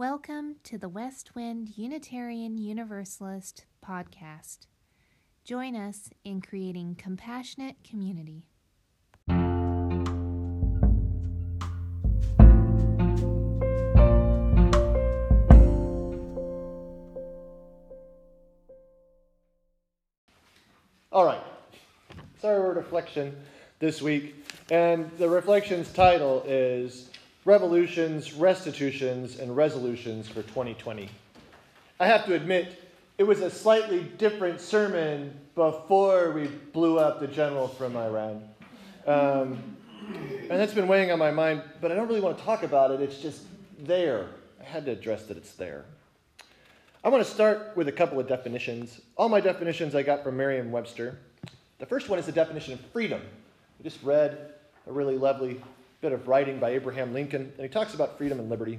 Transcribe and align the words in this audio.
Welcome 0.00 0.56
to 0.64 0.78
the 0.78 0.88
West 0.88 1.34
Wind 1.34 1.76
Unitarian 1.76 2.56
Universalist 2.56 3.66
podcast. 3.86 4.60
Join 5.44 5.76
us 5.76 6.08
in 6.24 6.40
creating 6.40 6.94
compassionate 6.94 7.76
community. 7.84 8.46
All 21.12 21.26
right. 21.26 21.44
Our 22.42 22.72
reflection 22.72 23.36
this 23.80 24.00
week, 24.00 24.34
and 24.70 25.10
the 25.18 25.28
reflection's 25.28 25.92
title 25.92 26.42
is 26.46 27.09
Revolutions, 27.46 28.34
Restitutions, 28.34 29.38
and 29.38 29.56
Resolutions 29.56 30.28
for 30.28 30.42
2020. 30.42 31.08
I 31.98 32.06
have 32.06 32.26
to 32.26 32.34
admit, 32.34 32.82
it 33.16 33.22
was 33.22 33.40
a 33.40 33.50
slightly 33.50 34.02
different 34.18 34.60
sermon 34.60 35.32
before 35.54 36.32
we 36.32 36.48
blew 36.72 36.98
up 36.98 37.18
the 37.18 37.26
general 37.26 37.66
from 37.66 37.96
Iran. 37.96 38.46
Um, 39.06 39.76
and 40.50 40.50
that's 40.50 40.74
been 40.74 40.86
weighing 40.86 41.10
on 41.10 41.18
my 41.18 41.30
mind, 41.30 41.62
but 41.80 41.90
I 41.90 41.94
don't 41.94 42.08
really 42.08 42.20
want 42.20 42.36
to 42.36 42.44
talk 42.44 42.62
about 42.62 42.90
it. 42.90 43.00
It's 43.00 43.18
just 43.18 43.42
there. 43.78 44.26
I 44.60 44.64
had 44.64 44.84
to 44.84 44.92
address 44.92 45.24
that 45.26 45.38
it's 45.38 45.54
there. 45.54 45.86
I 47.02 47.08
want 47.08 47.24
to 47.24 47.30
start 47.30 47.72
with 47.74 47.88
a 47.88 47.92
couple 47.92 48.20
of 48.20 48.28
definitions. 48.28 49.00
All 49.16 49.30
my 49.30 49.40
definitions 49.40 49.94
I 49.94 50.02
got 50.02 50.22
from 50.22 50.36
Merriam 50.36 50.70
Webster. 50.70 51.18
The 51.78 51.86
first 51.86 52.10
one 52.10 52.18
is 52.18 52.26
the 52.26 52.32
definition 52.32 52.74
of 52.74 52.80
freedom. 52.92 53.22
I 53.78 53.82
just 53.82 54.02
read 54.02 54.52
a 54.86 54.92
really 54.92 55.16
lovely 55.16 55.62
bit 56.00 56.12
of 56.12 56.28
writing 56.28 56.58
by 56.58 56.70
Abraham 56.70 57.12
Lincoln, 57.12 57.52
and 57.56 57.62
he 57.62 57.68
talks 57.68 57.94
about 57.94 58.16
freedom 58.16 58.40
and 58.40 58.48
liberty. 58.48 58.78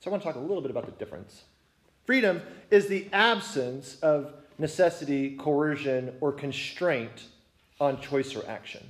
So 0.00 0.10
I 0.10 0.12
want 0.12 0.22
to 0.22 0.28
talk 0.28 0.36
a 0.36 0.40
little 0.40 0.62
bit 0.62 0.70
about 0.70 0.86
the 0.86 0.92
difference. 0.92 1.42
Freedom 2.04 2.40
is 2.70 2.86
the 2.86 3.08
absence 3.12 3.98
of 4.00 4.32
necessity, 4.58 5.36
coercion, 5.36 6.14
or 6.20 6.32
constraint 6.32 7.24
on 7.80 8.00
choice 8.00 8.34
or 8.36 8.46
action. 8.48 8.88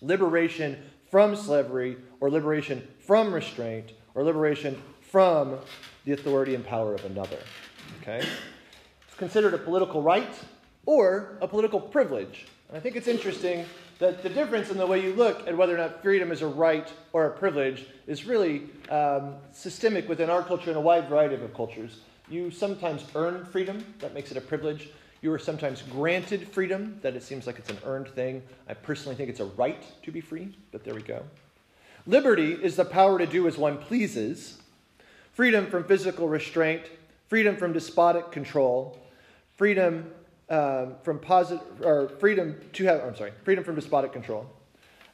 Liberation 0.00 0.78
from 1.10 1.36
slavery, 1.36 1.96
or 2.20 2.30
liberation 2.30 2.86
from 3.00 3.34
restraint, 3.34 3.92
or 4.14 4.22
liberation 4.22 4.80
from 5.00 5.58
the 6.04 6.12
authority 6.12 6.54
and 6.54 6.64
power 6.64 6.94
of 6.94 7.04
another. 7.04 7.38
Okay? 8.00 8.24
It's 9.06 9.16
considered 9.16 9.54
a 9.54 9.58
political 9.58 10.02
right 10.02 10.32
or 10.86 11.36
a 11.40 11.48
political 11.48 11.80
privilege. 11.80 12.46
And 12.70 12.76
I 12.76 12.80
think 12.80 12.94
it's 12.94 13.08
interesting 13.08 13.66
that 13.98 14.22
the 14.22 14.28
difference 14.28 14.70
in 14.70 14.78
the 14.78 14.86
way 14.86 15.02
you 15.02 15.12
look 15.14 15.44
at 15.48 15.56
whether 15.56 15.74
or 15.74 15.78
not 15.78 16.02
freedom 16.02 16.30
is 16.30 16.40
a 16.40 16.46
right 16.46 16.88
or 17.12 17.26
a 17.26 17.30
privilege 17.30 17.84
is 18.06 18.24
really 18.24 18.62
um, 18.90 19.34
systemic 19.50 20.08
within 20.08 20.30
our 20.30 20.44
culture 20.44 20.70
and 20.70 20.76
a 20.76 20.80
wide 20.80 21.08
variety 21.08 21.34
of 21.34 21.52
cultures. 21.52 21.98
You 22.28 22.52
sometimes 22.52 23.04
earn 23.16 23.44
freedom, 23.44 23.84
that 23.98 24.14
makes 24.14 24.30
it 24.30 24.36
a 24.36 24.40
privilege. 24.40 24.88
You 25.20 25.32
are 25.32 25.38
sometimes 25.38 25.82
granted 25.82 26.46
freedom, 26.46 27.00
that 27.02 27.16
it 27.16 27.24
seems 27.24 27.44
like 27.44 27.58
it's 27.58 27.70
an 27.70 27.78
earned 27.84 28.06
thing. 28.06 28.40
I 28.68 28.74
personally 28.74 29.16
think 29.16 29.30
it's 29.30 29.40
a 29.40 29.46
right 29.46 29.84
to 30.04 30.12
be 30.12 30.20
free, 30.20 30.54
but 30.70 30.84
there 30.84 30.94
we 30.94 31.02
go. 31.02 31.24
Liberty 32.06 32.52
is 32.52 32.76
the 32.76 32.84
power 32.84 33.18
to 33.18 33.26
do 33.26 33.48
as 33.48 33.58
one 33.58 33.78
pleases. 33.78 34.58
Freedom 35.32 35.66
from 35.66 35.82
physical 35.82 36.28
restraint 36.28 36.84
freedom 37.30 37.56
from 37.56 37.72
despotic 37.72 38.32
control, 38.32 38.98
freedom 39.56 40.10
um, 40.50 40.96
from 41.02 41.18
positive, 41.18 41.64
or 41.82 42.08
freedom 42.08 42.60
to 42.72 42.84
have, 42.84 43.02
I'm 43.02 43.16
sorry, 43.16 43.32
freedom 43.44 43.64
from 43.64 43.76
despotic 43.76 44.12
control. 44.12 44.46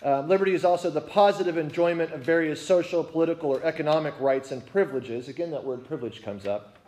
Um, 0.02 0.28
liberty 0.28 0.54
is 0.54 0.64
also 0.64 0.90
the 0.90 1.00
positive 1.00 1.56
enjoyment 1.56 2.12
of 2.12 2.20
various 2.20 2.64
social, 2.64 3.04
political, 3.04 3.50
or 3.50 3.62
economic 3.62 4.14
rights 4.20 4.52
and 4.52 4.64
privileges. 4.66 5.28
Again, 5.28 5.50
that 5.50 5.64
word 5.64 5.86
privilege 5.86 6.22
comes 6.22 6.46
up. 6.46 6.78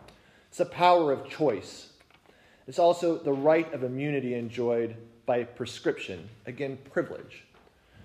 It's 0.47 0.57
the 0.57 0.65
power 0.65 1.11
of 1.11 1.29
choice. 1.29 1.89
It's 2.67 2.79
also 2.79 3.17
the 3.17 3.33
right 3.33 3.71
of 3.73 3.83
immunity 3.83 4.35
enjoyed 4.35 4.95
by 5.25 5.43
prescription. 5.43 6.27
Again, 6.45 6.77
privilege. 6.91 7.45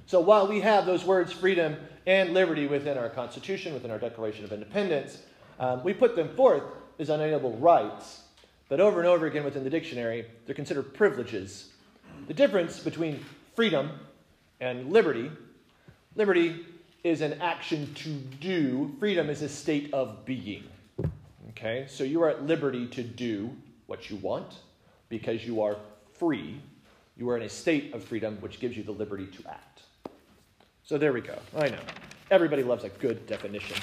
So 0.07 0.21
while 0.21 0.47
we 0.47 0.61
have 0.61 0.85
those 0.85 1.05
words 1.05 1.33
freedom 1.33 1.77
and 2.07 2.35
liberty 2.35 2.67
within 2.67 2.99
our 2.99 3.09
Constitution, 3.09 3.73
within 3.73 3.91
our 3.91 3.99
Declaration 3.99 4.45
of 4.45 4.53
Independence, 4.53 5.23
um, 5.59 5.83
we 5.83 5.95
put 5.95 6.17
them 6.17 6.35
forth 6.37 6.63
as 6.99 7.09
unalienable 7.09 7.57
rights, 7.57 8.24
but 8.69 8.81
over 8.81 8.99
and 8.99 9.09
over 9.09 9.27
again 9.27 9.45
within 9.45 9.65
the 9.65 9.71
dictionary, 9.71 10.27
they're 10.47 10.55
considered 10.55 10.95
privileges. 10.95 11.71
The 12.27 12.35
difference 12.35 12.81
between 12.81 13.25
freedom 13.55 13.91
and 14.61 14.93
liberty 14.93 15.31
liberty 16.17 16.65
is 17.03 17.21
an 17.21 17.41
action 17.41 17.93
to 17.95 18.09
do, 18.09 18.95
freedom 18.99 19.29
is 19.29 19.43
a 19.43 19.49
state 19.49 19.93
of 19.93 20.25
being. 20.25 20.65
Okay, 21.51 21.87
so 21.89 22.03
you 22.05 22.23
are 22.23 22.31
at 22.31 22.45
liberty 22.45 22.87
to 22.89 23.03
do 23.03 23.55
what 23.87 24.11
you 24.11 24.17
want 24.17 24.55
because 25.09 25.45
you 25.45 25.63
are 25.63 25.77
free. 26.15 26.61
You 27.17 27.29
are 27.31 27.37
in 27.37 27.43
a 27.45 27.49
state 27.49 27.95
of 27.95 28.03
freedom 28.03 28.39
which 28.41 28.59
gives 28.59 28.77
you 28.77 28.83
the 28.83 28.93
liberty 28.93 29.27
to 29.27 29.49
act. 29.49 29.83
So 30.83 30.99
there 30.99 31.13
we 31.13 31.21
go. 31.21 31.39
I 31.57 31.69
know. 31.69 31.79
Everybody 32.31 32.63
loves 32.63 32.85
a 32.85 32.89
good 32.89 33.27
definition. 33.27 33.77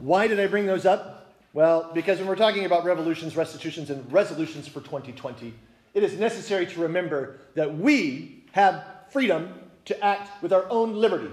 Why 0.00 0.26
did 0.26 0.40
I 0.40 0.46
bring 0.46 0.66
those 0.66 0.84
up? 0.84 1.19
Well, 1.52 1.90
because 1.92 2.18
when 2.18 2.28
we're 2.28 2.36
talking 2.36 2.64
about 2.64 2.84
revolutions, 2.84 3.36
restitutions, 3.36 3.90
and 3.90 4.10
resolutions 4.12 4.68
for 4.68 4.80
2020, 4.80 5.52
it 5.94 6.02
is 6.02 6.18
necessary 6.18 6.66
to 6.66 6.80
remember 6.80 7.38
that 7.54 7.76
we 7.76 8.44
have 8.52 8.84
freedom 9.10 9.52
to 9.86 10.04
act 10.04 10.42
with 10.42 10.52
our 10.52 10.70
own 10.70 10.94
liberty. 10.94 11.30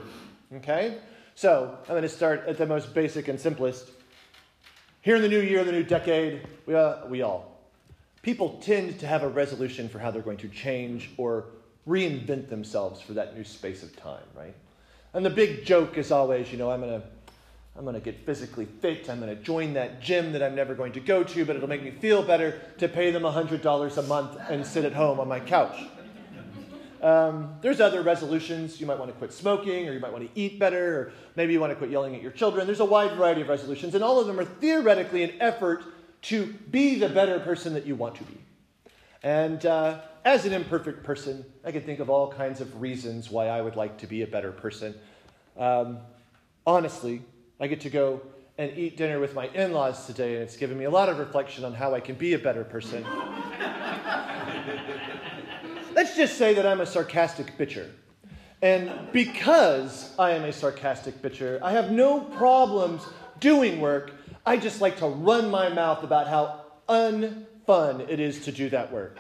Okay? 0.56 0.98
So 1.36 1.78
I'm 1.84 1.90
going 1.90 2.02
to 2.02 2.10
start 2.10 2.46
at 2.48 2.58
the 2.58 2.66
most 2.66 2.96
basic 2.96 3.28
and 3.28 3.40
simplest. 3.40 3.92
Here 5.02 5.16
in 5.16 5.22
the 5.22 5.28
new 5.28 5.40
year, 5.40 5.64
the 5.64 5.72
new 5.72 5.84
decade, 5.84 6.48
we, 6.66 6.74
uh, 6.74 7.06
we 7.06 7.22
all, 7.22 7.62
people 8.24 8.60
tend 8.62 9.00
to 9.00 9.08
have 9.08 9.22
a 9.22 9.28
resolution 9.28 9.88
for 9.88 10.00
how 10.00 10.10
they're 10.10 10.24
going 10.24 10.38
to 10.38 10.50
change 10.50 11.12
or 11.18 11.46
reinvent 11.88 12.50
themselves 12.50 13.00
for 13.00 13.14
that 13.14 13.38
new 13.38 13.44
space 13.44 13.84
of 13.84 13.96
time, 13.96 14.24
right? 14.36 14.56
And 15.14 15.24
the 15.24 15.30
big 15.30 15.64
joke 15.64 15.98
is 15.98 16.12
always, 16.12 16.52
you 16.52 16.58
know, 16.58 16.72
I'm 16.72 16.82
going 16.82 17.00
to 17.00 17.08
I'm 17.78 17.84
going 17.84 17.94
to 17.94 18.02
get 18.02 18.26
physically 18.26 18.66
fit. 18.66 19.08
I'm 19.08 19.20
going 19.20 19.36
to 19.36 19.42
join 19.42 19.74
that 19.74 20.02
gym 20.02 20.32
that 20.32 20.42
I'm 20.42 20.56
never 20.56 20.74
going 20.74 20.94
to 20.94 21.00
go 21.00 21.24
to, 21.24 21.46
but 21.46 21.56
it'll 21.56 21.70
make 21.70 21.84
me 21.84 21.92
feel 21.92 22.24
better 22.24 22.60
to 22.80 22.88
pay 22.88 23.12
them 23.12 23.22
$100 23.22 23.98
a 23.98 24.02
month 24.04 24.40
and 24.50 24.66
sit 24.66 24.84
at 24.84 24.94
home 24.94 25.20
on 25.20 25.28
my 25.28 25.40
couch. 25.40 25.78
Um, 27.04 27.54
there's 27.62 27.80
other 27.80 28.02
resolutions. 28.02 28.82
You 28.82 28.88
might 28.88 28.98
want 28.98 29.12
to 29.12 29.18
quit 29.18 29.32
smoking, 29.32 29.88
or 29.88 29.94
you 29.94 30.00
might 30.00 30.12
want 30.12 30.26
to 30.26 30.40
eat 30.40 30.58
better, 30.58 31.00
or 31.00 31.14
maybe 31.36 31.54
you 31.54 31.60
want 31.60 31.70
to 31.70 31.76
quit 31.76 31.92
yelling 31.92 32.16
at 32.16 32.24
your 32.24 32.32
children. 32.32 32.66
There's 32.66 32.80
a 32.80 32.86
wide 32.86 33.16
variety 33.16 33.42
of 33.42 33.50
resolutions, 33.50 33.94
and 33.94 34.04
all 34.04 34.20
of 34.20 34.26
them 34.26 34.40
are 34.40 34.46
theoretically 34.46 35.22
an 35.22 35.34
effort 35.40 35.84
to 36.24 36.48
be 36.72 36.96
the 36.96 37.10
better 37.10 37.40
person 37.40 37.76
that 37.76 37.86
you 37.86 37.96
want 37.96 38.16
to 38.16 38.24
be. 38.24 38.40
And 39.22 39.64
uh, 39.68 40.00
as 40.26 40.46
an 40.46 40.54
imperfect 40.54 41.04
person, 41.04 41.46
I 41.64 41.72
can 41.72 41.84
think 41.84 42.00
of 42.00 42.10
all 42.10 42.32
kinds 42.32 42.60
of 42.60 42.82
reasons 42.82 43.30
why 43.30 43.50
I 43.50 43.62
would 43.62 43.76
like 43.76 44.00
to 44.00 44.08
be 44.08 44.24
a 44.24 44.28
better 44.28 44.52
person. 44.52 44.96
Um, 45.56 46.00
honestly, 46.66 47.22
I 47.60 47.68
get 47.68 47.82
to 47.82 47.90
go 47.90 48.22
and 48.58 48.78
eat 48.78 48.98
dinner 48.98 49.20
with 49.20 49.34
my 49.34 49.48
in 49.48 49.72
laws 49.72 50.06
today, 50.06 50.36
and 50.36 50.44
it's 50.44 50.58
given 50.58 50.78
me 50.78 50.86
a 50.86 50.90
lot 50.90 51.10
of 51.10 51.18
reflection 51.20 51.66
on 51.66 51.74
how 51.74 51.94
I 51.94 52.00
can 52.00 52.16
be 52.16 52.34
a 52.34 52.40
better 52.40 52.64
person. 52.64 53.04
Let's 55.94 56.16
just 56.16 56.38
say 56.38 56.54
that 56.54 56.66
I'm 56.66 56.82
a 56.82 56.86
sarcastic 56.86 57.58
bitcher. 57.58 57.90
And 58.62 58.92
because 59.12 60.14
I 60.18 60.32
am 60.32 60.44
a 60.44 60.54
sarcastic 60.54 61.22
bitcher, 61.22 61.60
I 61.62 61.72
have 61.72 61.92
no 61.92 62.22
problems 62.22 63.04
doing 63.40 63.80
work. 63.80 64.12
I 64.46 64.58
just 64.58 64.82
like 64.82 64.98
to 64.98 65.08
run 65.08 65.50
my 65.50 65.70
mouth 65.70 66.04
about 66.04 66.28
how 66.28 66.66
unfun 66.88 68.08
it 68.10 68.20
is 68.20 68.46
to 68.46 68.52
do 68.52 68.70
that 68.70 68.92
work. 68.92 69.18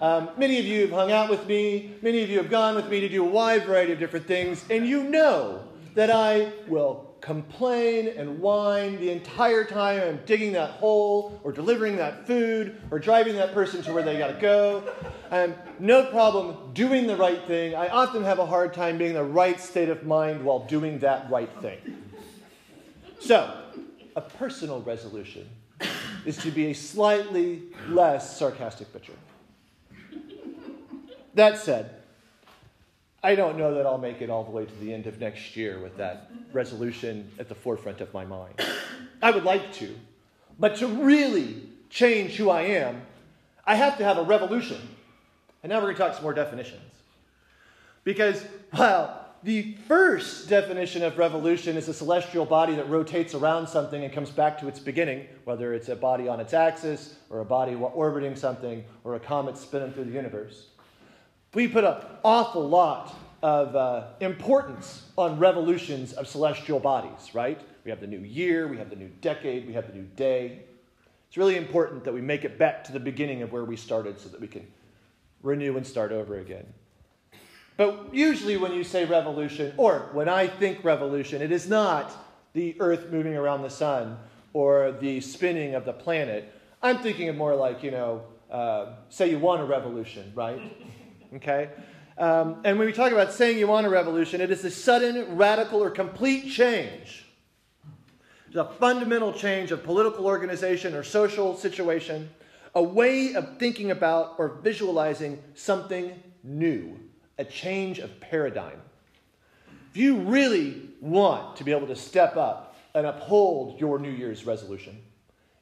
Um, 0.00 0.30
many 0.36 0.58
of 0.58 0.64
you 0.66 0.82
have 0.82 0.90
hung 0.90 1.10
out 1.10 1.30
with 1.30 1.46
me, 1.46 1.94
many 2.02 2.22
of 2.22 2.28
you 2.28 2.38
have 2.38 2.50
gone 2.50 2.74
with 2.74 2.88
me 2.88 3.00
to 3.00 3.08
do 3.08 3.24
a 3.24 3.28
wide 3.28 3.64
variety 3.64 3.92
of 3.92 3.98
different 3.98 4.26
things, 4.26 4.64
and 4.68 4.86
you 4.86 5.04
know 5.04 5.62
that 5.94 6.10
I 6.10 6.52
will 6.68 7.05
complain 7.26 8.06
and 8.06 8.38
whine 8.38 9.00
the 9.00 9.10
entire 9.10 9.64
time 9.64 10.00
I'm 10.00 10.20
digging 10.26 10.52
that 10.52 10.70
hole 10.70 11.40
or 11.42 11.50
delivering 11.50 11.96
that 11.96 12.24
food 12.24 12.80
or 12.92 13.00
driving 13.00 13.34
that 13.34 13.52
person 13.52 13.82
to 13.82 13.92
where 13.92 14.04
they 14.04 14.16
got 14.16 14.28
to 14.28 14.40
go. 14.40 14.84
I'm 15.32 15.56
no 15.80 16.06
problem 16.06 16.72
doing 16.72 17.08
the 17.08 17.16
right 17.16 17.44
thing. 17.44 17.74
I 17.74 17.88
often 17.88 18.22
have 18.22 18.38
a 18.38 18.46
hard 18.46 18.72
time 18.72 18.96
being 18.96 19.10
in 19.10 19.16
the 19.16 19.24
right 19.24 19.60
state 19.60 19.88
of 19.88 20.06
mind 20.06 20.44
while 20.44 20.60
doing 20.66 21.00
that 21.00 21.28
right 21.28 21.50
thing. 21.60 21.78
So, 23.18 23.60
a 24.14 24.20
personal 24.20 24.82
resolution 24.82 25.48
is 26.24 26.36
to 26.38 26.52
be 26.52 26.66
a 26.66 26.74
slightly 26.74 27.64
less 27.88 28.38
sarcastic 28.38 28.92
butcher. 28.92 29.14
That 31.34 31.58
said, 31.58 31.90
I 33.22 33.34
don't 33.34 33.58
know 33.58 33.74
that 33.74 33.86
I'll 33.86 33.98
make 33.98 34.22
it 34.22 34.30
all 34.30 34.44
the 34.44 34.50
way 34.50 34.66
to 34.66 34.74
the 34.76 34.92
end 34.92 35.06
of 35.06 35.18
next 35.18 35.56
year 35.56 35.78
with 35.78 35.96
that 35.96 36.30
resolution 36.52 37.30
at 37.38 37.48
the 37.48 37.54
forefront 37.54 38.00
of 38.00 38.12
my 38.14 38.24
mind. 38.24 38.54
I 39.22 39.30
would 39.30 39.44
like 39.44 39.72
to. 39.74 39.96
But 40.58 40.76
to 40.76 40.86
really 40.86 41.62
change 41.90 42.36
who 42.36 42.50
I 42.50 42.62
am, 42.62 43.02
I 43.66 43.74
have 43.74 43.98
to 43.98 44.04
have 44.04 44.18
a 44.18 44.22
revolution. 44.22 44.80
And 45.62 45.70
now 45.70 45.78
we're 45.78 45.86
going 45.86 45.96
to 45.96 46.02
talk 46.02 46.14
some 46.14 46.22
more 46.22 46.34
definitions. 46.34 46.82
Because, 48.04 48.44
well, 48.76 49.26
the 49.42 49.76
first 49.88 50.48
definition 50.48 51.02
of 51.02 51.18
revolution 51.18 51.76
is 51.76 51.88
a 51.88 51.94
celestial 51.94 52.44
body 52.44 52.76
that 52.76 52.88
rotates 52.88 53.34
around 53.34 53.66
something 53.66 54.04
and 54.04 54.12
comes 54.12 54.30
back 54.30 54.58
to 54.60 54.68
its 54.68 54.78
beginning, 54.78 55.26
whether 55.44 55.74
it's 55.74 55.88
a 55.88 55.96
body 55.96 56.28
on 56.28 56.38
its 56.38 56.54
axis, 56.54 57.16
or 57.30 57.40
a 57.40 57.44
body 57.44 57.74
orbiting 57.74 58.36
something, 58.36 58.84
or 59.02 59.16
a 59.16 59.20
comet 59.20 59.58
spinning 59.58 59.92
through 59.92 60.04
the 60.04 60.12
universe. 60.12 60.66
We 61.56 61.68
put 61.68 61.84
an 61.84 61.96
awful 62.22 62.68
lot 62.68 63.16
of 63.42 63.74
uh, 63.74 64.08
importance 64.20 65.06
on 65.16 65.38
revolutions 65.38 66.12
of 66.12 66.28
celestial 66.28 66.78
bodies, 66.78 67.34
right? 67.34 67.58
We 67.82 67.90
have 67.90 67.98
the 67.98 68.06
new 68.06 68.18
year, 68.18 68.68
we 68.68 68.76
have 68.76 68.90
the 68.90 68.96
new 68.96 69.08
decade, 69.22 69.66
we 69.66 69.72
have 69.72 69.86
the 69.86 69.94
new 69.94 70.06
day. 70.16 70.64
It's 71.28 71.38
really 71.38 71.56
important 71.56 72.04
that 72.04 72.12
we 72.12 72.20
make 72.20 72.44
it 72.44 72.58
back 72.58 72.84
to 72.84 72.92
the 72.92 73.00
beginning 73.00 73.40
of 73.40 73.52
where 73.52 73.64
we 73.64 73.74
started 73.74 74.20
so 74.20 74.28
that 74.28 74.38
we 74.38 74.48
can 74.48 74.66
renew 75.42 75.78
and 75.78 75.86
start 75.86 76.12
over 76.12 76.36
again. 76.40 76.66
But 77.78 78.14
usually, 78.14 78.58
when 78.58 78.74
you 78.74 78.84
say 78.84 79.06
revolution, 79.06 79.72
or 79.78 80.10
when 80.12 80.28
I 80.28 80.48
think 80.48 80.84
revolution, 80.84 81.40
it 81.40 81.52
is 81.52 81.66
not 81.66 82.12
the 82.52 82.76
earth 82.80 83.10
moving 83.10 83.34
around 83.34 83.62
the 83.62 83.70
sun 83.70 84.18
or 84.52 84.92
the 84.92 85.22
spinning 85.22 85.74
of 85.74 85.86
the 85.86 85.94
planet. 85.94 86.52
I'm 86.82 86.98
thinking 86.98 87.30
of 87.30 87.36
more 87.36 87.56
like, 87.56 87.82
you 87.82 87.92
know, 87.92 88.24
uh, 88.50 88.96
say 89.08 89.30
you 89.30 89.38
want 89.38 89.62
a 89.62 89.64
revolution, 89.64 90.32
right? 90.34 90.60
Okay? 91.36 91.70
Um, 92.18 92.62
and 92.64 92.78
when 92.78 92.86
we 92.86 92.92
talk 92.92 93.12
about 93.12 93.32
saying 93.32 93.58
you 93.58 93.66
want 93.66 93.86
a 93.86 93.90
revolution, 93.90 94.40
it 94.40 94.50
is 94.50 94.64
a 94.64 94.70
sudden, 94.70 95.36
radical, 95.36 95.82
or 95.82 95.90
complete 95.90 96.50
change. 96.50 97.26
It's 98.46 98.56
a 98.56 98.64
fundamental 98.64 99.32
change 99.32 99.70
of 99.70 99.82
political 99.84 100.24
organization 100.24 100.94
or 100.94 101.02
social 101.02 101.56
situation, 101.56 102.30
a 102.74 102.82
way 102.82 103.34
of 103.34 103.58
thinking 103.58 103.90
about 103.90 104.36
or 104.38 104.60
visualizing 104.62 105.42
something 105.54 106.22
new 106.42 106.98
a 107.38 107.44
change 107.44 107.98
of 107.98 108.18
paradigm. 108.20 108.80
If 109.90 109.96
you 109.96 110.16
really 110.16 110.88
want 111.00 111.56
to 111.56 111.64
be 111.64 111.72
able 111.72 111.86
to 111.88 111.96
step 111.96 112.36
up 112.36 112.76
and 112.94 113.06
uphold 113.06 113.78
your 113.80 113.98
New 113.98 114.10
Year's 114.10 114.46
resolution, 114.46 114.98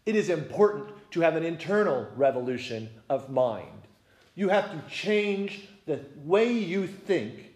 it 0.06 0.14
is 0.14 0.28
important 0.28 0.90
to 1.12 1.20
have 1.20 1.36
an 1.36 1.44
internal 1.44 2.06
revolution 2.16 2.88
of 3.08 3.30
mind. 3.30 3.83
You 4.34 4.48
have 4.48 4.70
to 4.70 4.90
change 4.90 5.68
the 5.86 6.00
way 6.24 6.52
you 6.52 6.86
think 6.86 7.52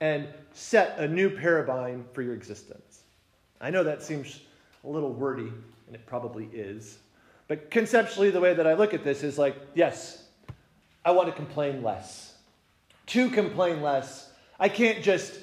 and 0.00 0.26
set 0.52 0.98
a 0.98 1.06
new 1.06 1.30
paradigm 1.30 2.04
for 2.12 2.22
your 2.22 2.34
existence. 2.34 3.02
I 3.60 3.70
know 3.70 3.84
that 3.84 4.02
seems 4.02 4.40
a 4.84 4.88
little 4.88 5.12
wordy, 5.12 5.52
and 5.86 5.94
it 5.94 6.04
probably 6.06 6.48
is. 6.52 6.98
But 7.48 7.70
conceptually, 7.70 8.30
the 8.30 8.40
way 8.40 8.54
that 8.54 8.66
I 8.66 8.74
look 8.74 8.94
at 8.94 9.04
this 9.04 9.22
is 9.22 9.38
like, 9.38 9.56
yes, 9.74 10.24
I 11.04 11.10
want 11.12 11.28
to 11.28 11.34
complain 11.34 11.82
less 11.82 12.32
to 13.06 13.28
complain 13.30 13.82
less. 13.82 14.30
I 14.58 14.68
can't 14.68 15.02
just 15.02 15.34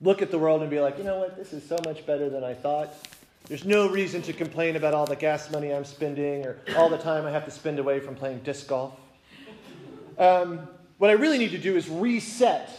look 0.00 0.20
at 0.20 0.30
the 0.30 0.38
world 0.38 0.62
and 0.62 0.70
be 0.70 0.80
like, 0.80 0.98
you 0.98 1.04
know 1.04 1.18
what, 1.18 1.36
this 1.36 1.52
is 1.52 1.66
so 1.66 1.78
much 1.84 2.04
better 2.06 2.28
than 2.28 2.44
I 2.44 2.54
thought. 2.54 2.92
There's 3.46 3.64
no 3.64 3.88
reason 3.88 4.22
to 4.22 4.32
complain 4.32 4.76
about 4.76 4.94
all 4.94 5.06
the 5.06 5.16
gas 5.16 5.50
money 5.50 5.72
I'm 5.72 5.84
spending 5.84 6.44
or 6.44 6.58
all 6.76 6.88
the 6.88 6.98
time 6.98 7.24
I 7.24 7.30
have 7.30 7.44
to 7.44 7.50
spend 7.50 7.78
away 7.78 8.00
from 8.00 8.14
playing 8.14 8.40
disc 8.40 8.66
golf. 8.66 8.98
Um, 10.18 10.68
what 10.98 11.10
I 11.10 11.14
really 11.14 11.38
need 11.38 11.50
to 11.50 11.58
do 11.58 11.76
is 11.76 11.88
reset 11.88 12.70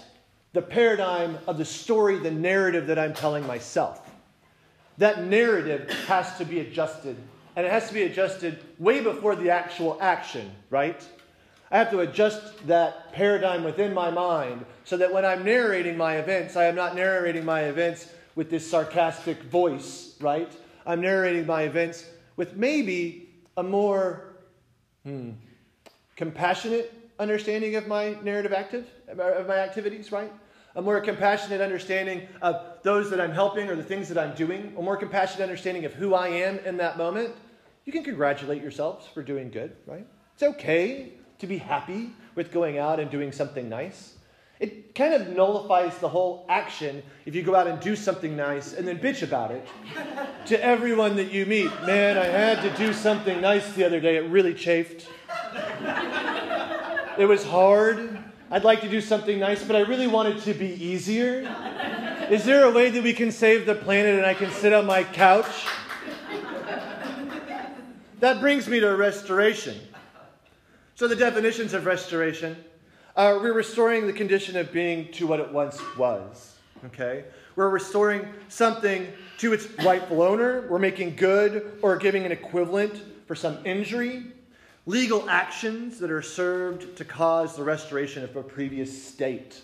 the 0.53 0.61
paradigm 0.61 1.37
of 1.47 1.57
the 1.57 1.65
story, 1.65 2.17
the 2.17 2.31
narrative 2.31 2.87
that 2.87 2.97
I'm 2.97 3.13
telling 3.13 3.45
myself. 3.45 4.01
That 4.97 5.25
narrative 5.25 5.89
has 6.07 6.37
to 6.37 6.45
be 6.45 6.61
adjusted, 6.61 7.17
and 7.55 7.65
it 7.65 7.71
has 7.71 7.89
to 7.89 7.93
be 7.93 8.03
adjusted 8.03 8.63
way 8.79 9.01
before 9.01 9.35
the 9.35 9.49
actual 9.49 9.97
action, 10.01 10.49
right? 10.69 11.05
I 11.71 11.77
have 11.77 11.91
to 11.91 11.99
adjust 11.99 12.65
that 12.67 13.11
paradigm 13.11 13.65
within 13.65 13.93
my 13.93 14.11
mind 14.11 14.65
so 14.85 14.95
that 14.97 15.13
when 15.13 15.25
I'm 15.25 15.43
narrating 15.43 15.97
my 15.97 16.17
events, 16.17 16.55
I 16.55 16.65
am 16.65 16.75
not 16.75 16.95
narrating 16.95 17.43
my 17.43 17.63
events 17.63 18.07
with 18.35 18.49
this 18.49 18.69
sarcastic 18.69 19.43
voice, 19.43 20.15
right? 20.21 20.51
I'm 20.85 21.01
narrating 21.01 21.45
my 21.45 21.63
events 21.63 22.05
with 22.37 22.55
maybe 22.55 23.29
a 23.57 23.63
more 23.63 24.35
hmm, 25.03 25.31
compassionate 26.15 27.04
understanding 27.19 27.75
of 27.75 27.87
my 27.87 28.17
narrative 28.23 28.53
active 28.53 28.87
of 29.07 29.47
my 29.47 29.57
activities, 29.57 30.11
right? 30.11 30.31
A 30.75 30.81
more 30.81 30.99
compassionate 30.99 31.61
understanding 31.61 32.27
of 32.41 32.61
those 32.83 33.09
that 33.09 33.21
I'm 33.21 33.31
helping 33.31 33.69
or 33.69 33.75
the 33.75 33.83
things 33.83 34.09
that 34.09 34.17
I'm 34.17 34.35
doing, 34.35 34.73
a 34.77 34.81
more 34.81 34.97
compassionate 34.97 35.43
understanding 35.43 35.85
of 35.85 35.93
who 35.93 36.13
I 36.13 36.27
am 36.27 36.59
in 36.59 36.77
that 36.77 36.97
moment. 36.97 37.33
You 37.85 37.93
can 37.93 38.03
congratulate 38.03 38.61
yourselves 38.61 39.07
for 39.13 39.23
doing 39.23 39.51
good, 39.51 39.75
right? 39.85 40.05
It's 40.33 40.43
okay 40.43 41.13
to 41.39 41.47
be 41.47 41.57
happy 41.57 42.11
with 42.35 42.51
going 42.51 42.77
out 42.77 42.99
and 42.99 43.09
doing 43.09 43.31
something 43.31 43.69
nice. 43.69 44.15
It 44.59 44.95
kind 44.95 45.13
of 45.13 45.29
nullifies 45.29 45.97
the 45.97 46.07
whole 46.07 46.45
action 46.47 47.03
if 47.25 47.35
you 47.35 47.43
go 47.43 47.55
out 47.55 47.67
and 47.67 47.79
do 47.81 47.95
something 47.95 48.37
nice 48.37 48.73
and 48.73 48.87
then 48.87 48.99
bitch 48.99 49.21
about 49.21 49.51
it 49.51 49.67
to 50.45 50.63
everyone 50.63 51.17
that 51.17 51.31
you 51.31 51.45
meet. 51.45 51.69
Man, 51.85 52.17
I 52.17 52.25
had 52.25 52.61
to 52.61 52.69
do 52.77 52.93
something 52.93 53.41
nice 53.41 53.73
the 53.73 53.85
other 53.85 53.99
day. 53.99 54.15
It 54.15 54.29
really 54.29 54.53
chafed. 54.53 55.07
It 57.17 57.25
was 57.25 57.45
hard. 57.45 58.17
I'd 58.51 58.65
like 58.65 58.81
to 58.81 58.89
do 58.89 58.99
something 58.99 59.39
nice, 59.39 59.63
but 59.63 59.75
I 59.75 59.81
really 59.81 60.07
want 60.07 60.29
it 60.29 60.41
to 60.41 60.53
be 60.53 60.67
easier. 60.67 61.49
Is 62.29 62.43
there 62.43 62.65
a 62.65 62.71
way 62.71 62.89
that 62.89 63.01
we 63.01 63.13
can 63.13 63.31
save 63.31 63.65
the 63.65 63.75
planet 63.75 64.15
and 64.15 64.25
I 64.25 64.33
can 64.33 64.51
sit 64.51 64.73
on 64.73 64.85
my 64.85 65.03
couch? 65.03 65.65
That 68.19 68.41
brings 68.41 68.67
me 68.67 68.81
to 68.81 68.95
restoration. 68.95 69.79
So, 70.95 71.07
the 71.07 71.15
definitions 71.15 71.73
of 71.73 71.85
restoration 71.85 72.55
are 73.15 73.39
we're 73.39 73.53
restoring 73.53 74.07
the 74.07 74.13
condition 74.13 74.57
of 74.57 74.73
being 74.73 75.11
to 75.13 75.27
what 75.27 75.39
it 75.39 75.51
once 75.51 75.79
was. 75.97 76.55
Okay? 76.85 77.25
We're 77.55 77.69
restoring 77.69 78.27
something 78.49 79.07
to 79.37 79.53
its 79.53 79.67
rightful 79.83 80.21
owner. 80.21 80.67
We're 80.69 80.79
making 80.79 81.15
good 81.15 81.79
or 81.81 81.95
giving 81.97 82.25
an 82.25 82.31
equivalent 82.31 83.01
for 83.27 83.35
some 83.35 83.65
injury. 83.65 84.23
Legal 84.87 85.27
actions 85.27 85.97
that 85.97 86.11
are 86.11 86.21
served 86.21 86.95
to 86.97 87.03
cause 87.03 87.55
the 87.55 87.63
restoration 87.63 88.23
of 88.23 88.35
a 88.35 88.43
previous 88.43 89.05
state. 89.05 89.61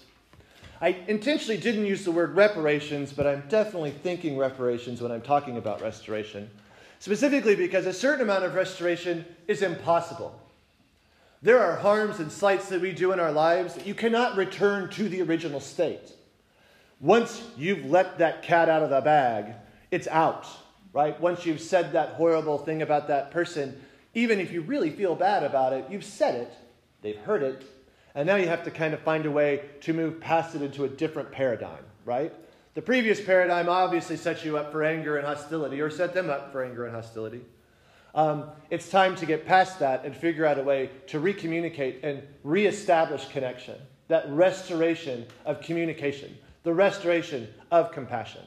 I 0.81 0.97
intentionally 1.07 1.59
didn't 1.59 1.85
use 1.85 2.03
the 2.03 2.12
word 2.12 2.35
reparations, 2.35 3.13
but 3.13 3.27
I'm 3.27 3.44
definitely 3.47 3.91
thinking 3.91 4.35
reparations 4.35 5.00
when 5.00 5.12
I'm 5.12 5.21
talking 5.21 5.57
about 5.57 5.79
restoration. 5.79 6.50
Specifically 6.97 7.56
because 7.56 7.85
a 7.85 7.94
certain 7.94 8.21
amount 8.21 8.45
of 8.45 8.56
restoration 8.56 9.23
is 9.47 9.62
impossible. 9.62 10.39
There 11.44 11.59
are 11.59 11.75
harms 11.75 12.19
and 12.19 12.31
slights 12.31 12.69
that 12.69 12.81
we 12.81 12.91
do 12.91 13.12
in 13.12 13.19
our 13.19 13.31
lives 13.31 13.75
that 13.75 13.85
you 13.85 13.94
cannot 13.94 14.38
return 14.38 14.89
to 14.91 15.07
the 15.07 15.21
original 15.21 15.59
state. 15.59 16.13
Once 17.00 17.44
you've 17.57 17.85
let 17.85 18.18
that 18.18 18.41
cat 18.41 18.69
out 18.69 18.81
of 18.81 18.89
the 18.89 19.01
bag, 19.01 19.53
it's 19.91 20.07
out, 20.07 20.47
right? 20.94 21.19
Once 21.21 21.45
you've 21.45 21.62
said 21.62 21.94
that 21.94 22.09
horrible 22.09 22.57
thing 22.57 22.81
about 22.81 23.07
that 23.07 23.30
person, 23.30 23.80
even 24.13 24.39
if 24.39 24.51
you 24.51 24.61
really 24.61 24.89
feel 24.89 25.15
bad 25.15 25.44
about 25.44 25.73
it, 25.73 25.85
you've 25.89 26.03
said 26.03 26.35
it, 26.35 26.53
they've 27.01 27.18
heard 27.18 27.44
it, 27.44 27.63
and 28.13 28.27
now 28.27 28.35
you 28.35 28.47
have 28.47 28.63
to 28.63 28.71
kind 28.71 28.94
of 28.94 28.99
find 29.01 29.25
a 29.25 29.31
way 29.31 29.69
to 29.81 29.94
move 29.94 30.19
past 30.19 30.56
it 30.56 30.61
into 30.61 30.83
a 30.83 30.89
different 30.89 31.31
paradigm, 31.31 31.83
right? 32.06 32.33
The 32.73 32.81
previous 32.81 33.21
paradigm 33.21 33.69
obviously 33.69 34.18
set 34.18 34.45
you 34.45 34.57
up 34.57 34.71
for 34.71 34.83
anger 34.83 35.18
and 35.18 35.25
hostility, 35.25 35.81
or 35.81 35.89
set 35.89 36.13
them 36.13 36.30
up 36.30 36.51
for 36.51 36.63
anger 36.63 36.85
and 36.85 36.95
hostility. 36.95 37.41
Um, 38.13 38.49
it's 38.69 38.89
time 38.89 39.15
to 39.18 39.25
get 39.25 39.45
past 39.45 39.80
that 39.80 40.03
and 40.03 40.15
figure 40.15 40.45
out 40.45 40.59
a 40.59 40.63
way 40.63 40.89
to 41.07 41.19
recommunicate 41.19 42.03
and 42.03 42.21
reestablish 42.44 43.27
connection. 43.30 43.75
That 44.09 44.30
restoration 44.30 45.25
of 45.45 45.61
communication, 45.61 46.37
the 46.63 46.73
restoration 46.73 47.47
of 47.71 47.94
compassion. 47.94 48.41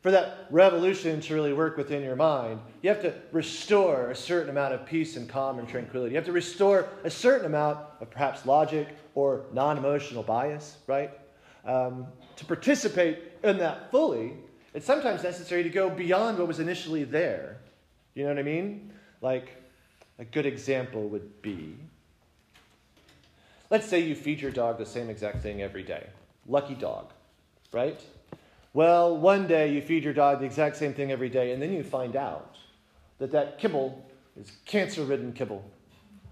For 0.00 0.12
that 0.12 0.46
revolution 0.50 1.20
to 1.22 1.34
really 1.34 1.52
work 1.52 1.76
within 1.76 2.02
your 2.02 2.14
mind, 2.14 2.60
you 2.82 2.88
have 2.90 3.02
to 3.02 3.14
restore 3.32 4.10
a 4.10 4.14
certain 4.14 4.48
amount 4.48 4.74
of 4.74 4.86
peace 4.86 5.16
and 5.16 5.28
calm 5.28 5.58
and 5.58 5.68
tranquility. 5.68 6.12
You 6.12 6.16
have 6.16 6.26
to 6.26 6.32
restore 6.32 6.88
a 7.02 7.10
certain 7.10 7.46
amount 7.46 7.80
of 8.00 8.08
perhaps 8.08 8.46
logic 8.46 8.88
or 9.14 9.46
non 9.52 9.76
emotional 9.76 10.22
bias, 10.22 10.76
right? 10.86 11.10
Um, 11.64 12.06
to 12.36 12.44
participate 12.44 13.18
in 13.42 13.58
that 13.58 13.90
fully, 13.90 14.34
it's 14.72 14.86
sometimes 14.86 15.24
necessary 15.24 15.64
to 15.64 15.68
go 15.68 15.90
beyond 15.90 16.38
what 16.38 16.46
was 16.46 16.60
initially 16.60 17.02
there 17.02 17.58
you 18.18 18.24
know 18.24 18.30
what 18.30 18.40
I 18.40 18.42
mean? 18.42 18.92
Like, 19.20 19.62
a 20.18 20.24
good 20.24 20.44
example 20.44 21.08
would 21.10 21.40
be 21.40 21.76
let's 23.70 23.86
say 23.86 24.00
you 24.00 24.16
feed 24.16 24.40
your 24.40 24.50
dog 24.50 24.76
the 24.76 24.86
same 24.86 25.08
exact 25.08 25.40
thing 25.40 25.62
every 25.62 25.84
day. 25.84 26.08
Lucky 26.48 26.74
dog, 26.74 27.12
right? 27.70 28.00
Well, 28.74 29.16
one 29.16 29.46
day 29.46 29.72
you 29.72 29.82
feed 29.82 30.04
your 30.04 30.12
dog 30.12 30.40
the 30.40 30.46
exact 30.46 30.76
same 30.76 30.94
thing 30.94 31.10
every 31.10 31.28
day, 31.28 31.52
and 31.52 31.60
then 31.60 31.72
you 31.72 31.82
find 31.82 32.16
out 32.16 32.56
that 33.18 33.32
that 33.32 33.58
kibble 33.58 34.04
is 34.38 34.52
cancer 34.66 35.02
ridden 35.02 35.32
kibble. 35.32 35.64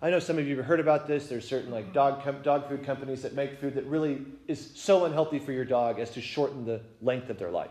I 0.02 0.10
know 0.10 0.18
some 0.18 0.38
of 0.38 0.46
you 0.46 0.56
have 0.58 0.66
heard 0.66 0.78
about 0.78 1.06
this. 1.08 1.26
There's 1.26 1.48
certain 1.48 1.70
like 1.70 1.92
dog, 1.92 2.22
com- 2.22 2.42
dog 2.42 2.68
food 2.68 2.84
companies 2.84 3.22
that 3.22 3.34
make 3.34 3.58
food 3.58 3.74
that 3.74 3.86
really 3.86 4.24
is 4.46 4.72
so 4.74 5.06
unhealthy 5.06 5.38
for 5.38 5.52
your 5.52 5.64
dog 5.64 5.98
as 5.98 6.10
to 6.10 6.20
shorten 6.20 6.66
the 6.66 6.80
length 7.00 7.30
of 7.30 7.38
their 7.38 7.50
life. 7.50 7.70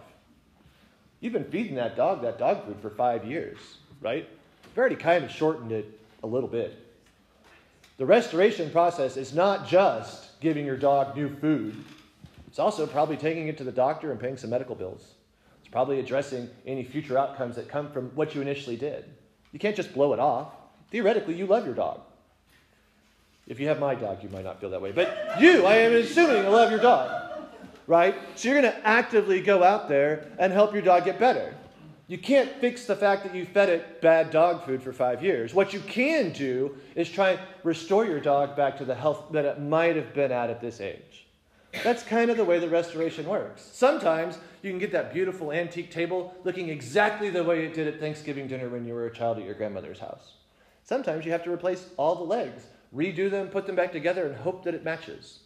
You've 1.19 1.34
been 1.34 1.45
feeding 1.45 1.75
that 1.75 1.95
dog 1.95 2.24
that 2.24 2.39
dog 2.39 2.65
food 2.65 2.77
for 2.81 2.89
five 2.89 3.24
years 3.24 3.57
right? 4.01 4.27
We've 4.69 4.77
already 4.77 4.95
kind 4.95 5.24
of 5.24 5.31
shortened 5.31 5.72
it 5.72 6.00
a 6.24 6.27
little 6.27 6.50
bit. 6.50 6.79
The 7.98 8.05
restoration 8.05 8.69
process 8.69 9.17
is 9.17 9.34
not 9.34 9.67
just 9.67 10.39
giving 10.41 10.65
your 10.65 10.77
dog 10.77 11.15
new 11.15 11.34
food, 11.38 11.75
It's 12.55 12.59
also 12.62 12.88
probably 12.88 13.17
taking 13.17 13.50
it 13.50 13.57
to 13.57 13.65
the 13.65 13.71
doctor 13.74 14.12
and 14.12 14.17
paying 14.17 14.38
some 14.38 14.50
medical 14.50 14.75
bills. 14.75 15.15
It's 15.59 15.67
probably 15.67 16.00
addressing 16.00 16.50
any 16.65 16.85
future 16.85 17.17
outcomes 17.17 17.57
that 17.57 17.67
come 17.67 17.91
from 17.91 18.12
what 18.15 18.33
you 18.33 18.39
initially 18.39 18.77
did. 18.77 19.03
You 19.51 19.59
can't 19.59 19.75
just 19.75 19.93
blow 19.93 20.13
it 20.13 20.19
off. 20.19 20.53
Theoretically, 20.89 21.33
you 21.33 21.47
love 21.47 21.65
your 21.65 21.75
dog. 21.75 22.00
If 23.45 23.59
you 23.59 23.67
have 23.67 23.81
my 23.81 23.93
dog, 23.93 24.24
you 24.24 24.29
might 24.29 24.45
not 24.45 24.62
feel 24.62 24.69
that 24.69 24.81
way. 24.81 24.93
But 24.93 25.38
you, 25.38 25.65
I 25.65 25.75
am 25.79 25.95
assuming, 25.95 26.50
love 26.50 26.71
your 26.71 26.79
dog. 26.79 27.41
Right? 27.88 28.15
So 28.35 28.47
you're 28.47 28.62
going 28.62 28.71
to 28.71 28.88
actively 28.88 29.41
go 29.41 29.62
out 29.62 29.89
there 29.89 30.31
and 30.39 30.53
help 30.53 30.71
your 30.71 30.81
dog 30.81 31.03
get 31.03 31.19
better. 31.19 31.53
You 32.07 32.17
can't 32.17 32.50
fix 32.62 32.85
the 32.85 32.95
fact 32.95 33.25
that 33.25 33.35
you 33.35 33.45
fed 33.45 33.67
it 33.67 34.00
bad 34.00 34.31
dog 34.31 34.65
food 34.65 34.81
for 34.81 34.93
five 34.93 35.21
years. 35.21 35.53
What 35.53 35.74
you 35.74 35.81
can 35.81 36.31
do 36.31 36.77
is 36.95 37.09
try 37.09 37.31
and 37.31 37.39
restore 37.65 38.05
your 38.05 38.21
dog 38.21 38.55
back 38.55 38.77
to 38.77 38.85
the 38.85 38.95
health 38.95 39.25
that 39.31 39.43
it 39.43 39.59
might 39.59 39.97
have 39.97 40.13
been 40.13 40.31
at 40.31 40.50
at 40.50 40.62
this 40.62 40.79
age. 40.79 41.25
That's 41.84 42.03
kind 42.03 42.29
of 42.29 42.38
the 42.38 42.46
way 42.46 42.60
the 42.60 42.70
restoration 42.70 43.25
works. 43.25 43.70
Sometimes 43.74 44.38
you 44.62 44.72
can 44.72 44.79
get 44.79 44.91
that 44.91 45.13
beautiful 45.13 45.51
antique 45.51 45.91
table 45.91 46.34
looking 46.44 46.70
exactly 46.70 47.29
the 47.29 47.44
way 47.44 47.65
it 47.65 47.74
did 47.74 47.88
at 47.88 48.00
Thanksgiving 48.00 48.48
dinner 48.48 48.70
when 48.70 48.86
you 48.86 48.94
were 48.94 49.08
a 49.08 49.13
child 49.13 49.38
at 49.38 49.46
your 49.46 49.53
grandmother's 49.53 50.00
house. 50.00 50.34
Sometimes 50.84 51.25
you 51.25 51.32
have 51.32 51.44
to 51.44 51.51
replace 51.51 51.89
all 51.98 52.15
the 52.15 52.24
legs, 52.24 52.63
redo 52.96 53.29
them, 53.29 53.48
put 53.48 53.65
them 53.65 53.75
back 53.75 53.91
together, 53.91 54.27
and 54.27 54.36
hope 54.36 54.63
that 54.63 54.75
it 54.75 54.84
matches. 54.84 55.39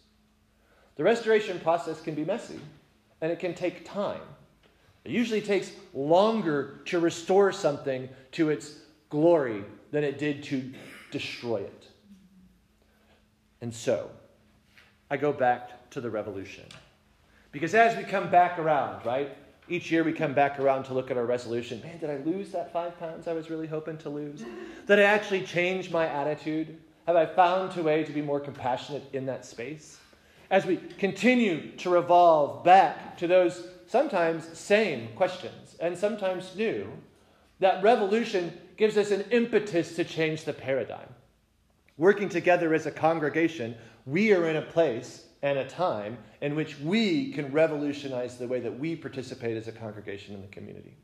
The 0.96 1.04
restoration 1.04 1.58
process 1.60 2.00
can 2.00 2.14
be 2.14 2.24
messy, 2.24 2.60
and 3.20 3.32
it 3.32 3.38
can 3.38 3.54
take 3.54 3.84
time. 3.84 4.20
It 5.04 5.12
usually 5.12 5.40
takes 5.40 5.72
longer 5.94 6.80
to 6.86 7.00
restore 7.00 7.52
something 7.52 8.08
to 8.32 8.50
its 8.50 8.74
glory 9.08 9.64
than 9.92 10.04
it 10.04 10.18
did 10.18 10.42
to 10.44 10.72
destroy 11.10 11.62
it. 11.62 11.86
And 13.62 13.74
so, 13.74 14.10
I 15.10 15.16
go 15.16 15.32
back 15.32 15.70
to 15.90 16.00
the 16.00 16.10
revolution. 16.10 16.64
Because 17.52 17.74
as 17.74 17.96
we 17.96 18.04
come 18.04 18.30
back 18.30 18.58
around, 18.58 19.04
right? 19.04 19.36
Each 19.68 19.90
year 19.90 20.02
we 20.02 20.12
come 20.12 20.34
back 20.34 20.58
around 20.58 20.84
to 20.84 20.94
look 20.94 21.10
at 21.10 21.16
our 21.16 21.24
resolution. 21.24 21.80
Man, 21.82 21.98
did 21.98 22.10
I 22.10 22.16
lose 22.18 22.50
that 22.50 22.72
five 22.72 22.98
pounds 22.98 23.28
I 23.28 23.32
was 23.32 23.50
really 23.50 23.66
hoping 23.66 23.98
to 23.98 24.08
lose? 24.08 24.44
Did 24.86 24.98
I 24.98 25.02
actually 25.02 25.42
change 25.42 25.90
my 25.90 26.06
attitude? 26.06 26.78
Have 27.06 27.16
I 27.16 27.26
found 27.26 27.76
a 27.76 27.82
way 27.82 28.04
to 28.04 28.12
be 28.12 28.22
more 28.22 28.40
compassionate 28.40 29.04
in 29.12 29.26
that 29.26 29.44
space? 29.44 29.98
As 30.50 30.66
we 30.66 30.76
continue 30.98 31.76
to 31.76 31.90
revolve 31.90 32.64
back 32.64 33.16
to 33.18 33.28
those 33.28 33.68
sometimes 33.86 34.46
same 34.58 35.08
questions 35.14 35.76
and 35.80 35.96
sometimes 35.96 36.56
new, 36.56 36.88
that 37.60 37.82
revolution 37.82 38.52
gives 38.76 38.96
us 38.96 39.10
an 39.10 39.22
impetus 39.30 39.94
to 39.96 40.04
change 40.04 40.44
the 40.44 40.52
paradigm. 40.52 41.08
Working 41.96 42.28
together 42.28 42.74
as 42.74 42.86
a 42.86 42.90
congregation, 42.90 43.76
we 44.06 44.32
are 44.32 44.48
in 44.48 44.56
a 44.56 44.62
place 44.62 45.26
and 45.42 45.58
a 45.58 45.68
time 45.68 46.18
in 46.40 46.54
which 46.54 46.78
we 46.80 47.32
can 47.32 47.52
revolutionize 47.52 48.36
the 48.36 48.46
way 48.46 48.60
that 48.60 48.78
we 48.78 48.94
participate 48.94 49.56
as 49.56 49.68
a 49.68 49.72
congregation 49.72 50.34
in 50.34 50.42
the 50.42 50.48
community. 50.48 50.96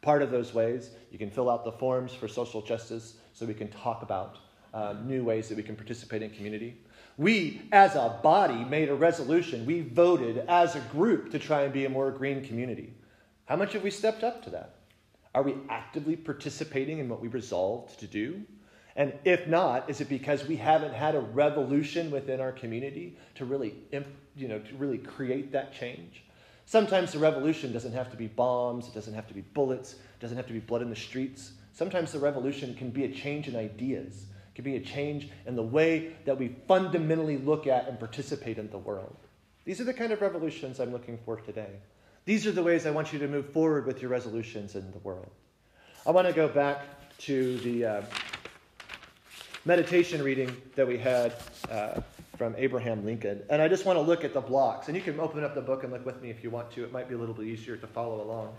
Part 0.00 0.22
of 0.22 0.30
those 0.30 0.54
ways, 0.54 0.90
you 1.10 1.18
can 1.18 1.30
fill 1.30 1.50
out 1.50 1.64
the 1.64 1.72
forms 1.72 2.12
for 2.14 2.28
social 2.28 2.62
justice 2.62 3.14
so 3.32 3.44
we 3.44 3.54
can 3.54 3.68
talk 3.68 4.02
about 4.02 4.38
uh, 4.72 4.94
new 5.04 5.24
ways 5.24 5.48
that 5.48 5.56
we 5.56 5.62
can 5.62 5.76
participate 5.76 6.22
in 6.22 6.30
community. 6.30 6.78
We, 7.16 7.62
as 7.72 7.94
a 7.94 8.18
body, 8.22 8.64
made 8.64 8.88
a 8.88 8.94
resolution. 8.94 9.64
We 9.64 9.80
voted 9.80 10.44
as 10.48 10.76
a 10.76 10.80
group 10.80 11.30
to 11.32 11.38
try 11.38 11.62
and 11.62 11.72
be 11.72 11.86
a 11.86 11.88
more 11.88 12.10
green 12.10 12.44
community. 12.44 12.92
How 13.46 13.56
much 13.56 13.72
have 13.72 13.82
we 13.82 13.90
stepped 13.90 14.22
up 14.22 14.44
to 14.44 14.50
that? 14.50 14.74
Are 15.34 15.42
we 15.42 15.54
actively 15.68 16.16
participating 16.16 16.98
in 16.98 17.08
what 17.08 17.20
we 17.20 17.28
resolved 17.28 17.98
to 18.00 18.06
do? 18.06 18.42
And 18.96 19.12
if 19.26 19.46
not, 19.46 19.90
is 19.90 20.00
it 20.00 20.08
because 20.08 20.46
we 20.46 20.56
haven't 20.56 20.94
had 20.94 21.14
a 21.14 21.20
revolution 21.20 22.10
within 22.10 22.40
our 22.40 22.50
community 22.50 23.18
to 23.34 23.44
really, 23.44 23.74
you 24.34 24.48
know, 24.48 24.58
to 24.58 24.74
really 24.76 24.98
create 24.98 25.52
that 25.52 25.74
change? 25.74 26.24
Sometimes 26.64 27.12
the 27.12 27.18
revolution 27.18 27.72
doesn't 27.72 27.92
have 27.92 28.10
to 28.10 28.16
be 28.16 28.26
bombs, 28.26 28.88
it 28.88 28.94
doesn't 28.94 29.12
have 29.12 29.28
to 29.28 29.34
be 29.34 29.42
bullets, 29.42 29.92
it 29.92 30.20
doesn't 30.20 30.36
have 30.36 30.46
to 30.46 30.54
be 30.54 30.60
blood 30.60 30.80
in 30.80 30.88
the 30.88 30.96
streets. 30.96 31.52
Sometimes 31.74 32.10
the 32.10 32.18
revolution 32.18 32.74
can 32.74 32.88
be 32.88 33.04
a 33.04 33.12
change 33.12 33.48
in 33.48 33.54
ideas, 33.54 34.24
it 34.48 34.54
can 34.54 34.64
be 34.64 34.76
a 34.76 34.80
change 34.80 35.28
in 35.44 35.54
the 35.54 35.62
way 35.62 36.16
that 36.24 36.38
we 36.38 36.56
fundamentally 36.66 37.36
look 37.36 37.66
at 37.66 37.86
and 37.86 37.98
participate 37.98 38.56
in 38.56 38.70
the 38.70 38.78
world. 38.78 39.14
These 39.66 39.80
are 39.80 39.84
the 39.84 39.94
kind 39.94 40.10
of 40.10 40.22
revolutions 40.22 40.80
I'm 40.80 40.90
looking 40.90 41.18
for 41.24 41.36
today. 41.36 41.80
These 42.24 42.46
are 42.46 42.52
the 42.52 42.62
ways 42.62 42.86
I 42.86 42.90
want 42.92 43.12
you 43.12 43.18
to 43.18 43.28
move 43.28 43.52
forward 43.52 43.86
with 43.86 44.00
your 44.00 44.10
resolutions 44.10 44.74
in 44.74 44.90
the 44.90 44.98
world. 44.98 45.30
I 46.06 46.10
want 46.12 46.26
to 46.26 46.32
go 46.32 46.48
back 46.48 46.86
to 47.18 47.58
the. 47.58 47.84
Uh, 47.84 48.02
meditation 49.66 50.22
reading 50.22 50.56
that 50.76 50.86
we 50.86 50.96
had 50.96 51.34
uh, 51.72 52.00
from 52.38 52.54
Abraham 52.56 53.04
Lincoln. 53.04 53.42
And 53.50 53.60
I 53.60 53.66
just 53.66 53.84
want 53.84 53.96
to 53.96 54.00
look 54.00 54.22
at 54.22 54.32
the 54.32 54.40
blocks. 54.40 54.86
And 54.86 54.96
you 54.96 55.02
can 55.02 55.18
open 55.18 55.42
up 55.42 55.56
the 55.56 55.60
book 55.60 55.82
and 55.82 55.92
look 55.92 56.06
with 56.06 56.22
me 56.22 56.30
if 56.30 56.44
you 56.44 56.50
want 56.50 56.70
to. 56.72 56.84
It 56.84 56.92
might 56.92 57.08
be 57.08 57.16
a 57.16 57.18
little 57.18 57.34
bit 57.34 57.46
easier 57.46 57.76
to 57.76 57.86
follow 57.88 58.22
along. 58.22 58.54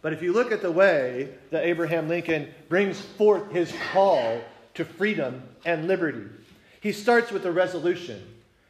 But 0.00 0.14
if 0.14 0.22
you 0.22 0.32
look 0.32 0.50
at 0.50 0.62
the 0.62 0.72
way 0.72 1.28
that 1.50 1.64
Abraham 1.64 2.08
Lincoln 2.08 2.48
brings 2.70 2.98
forth 2.98 3.50
his 3.52 3.70
call 3.92 4.40
to 4.72 4.86
freedom 4.86 5.42
and 5.66 5.86
liberty, 5.86 6.24
he 6.80 6.92
starts 6.92 7.30
with 7.30 7.44
a 7.44 7.52
resolution. 7.52 8.22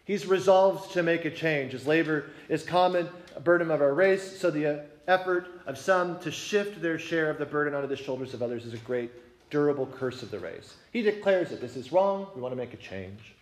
He's 0.04 0.26
resolved 0.26 0.92
to 0.94 1.04
make 1.04 1.26
a 1.26 1.30
change. 1.30 1.74
As 1.74 1.86
labor 1.86 2.30
is 2.48 2.64
common, 2.64 3.08
a 3.36 3.40
burden 3.40 3.70
of 3.70 3.82
our 3.82 3.94
race, 3.94 4.40
so 4.40 4.50
the 4.50 4.84
effort 5.06 5.46
of 5.66 5.78
some 5.78 6.18
to 6.20 6.32
shift 6.32 6.82
their 6.82 6.98
share 6.98 7.30
of 7.30 7.38
the 7.38 7.46
burden 7.46 7.72
onto 7.74 7.86
the 7.86 7.94
shoulders 7.96 8.34
of 8.34 8.42
others 8.42 8.64
is 8.64 8.74
a 8.74 8.78
great 8.78 9.12
durable 9.50 9.86
curse 9.86 10.22
of 10.22 10.30
the 10.30 10.38
race. 10.38 10.74
He 10.92 11.02
declares 11.02 11.50
that 11.50 11.60
this 11.60 11.76
is 11.76 11.92
wrong, 11.92 12.26
we 12.34 12.40
want 12.40 12.52
to 12.52 12.56
make 12.56 12.74
a 12.74 12.78
change. 12.78 13.34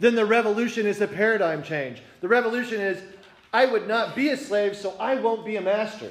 Then 0.00 0.14
the 0.14 0.26
revolution 0.26 0.86
is 0.86 1.00
a 1.00 1.06
paradigm 1.06 1.62
change. 1.62 2.02
The 2.20 2.28
revolution 2.28 2.80
is 2.80 3.02
I 3.52 3.66
would 3.66 3.86
not 3.86 4.16
be 4.16 4.30
a 4.30 4.36
slave, 4.36 4.76
so 4.76 4.96
I 4.98 5.14
won't 5.14 5.46
be 5.46 5.56
a 5.56 5.60
master. 5.60 6.10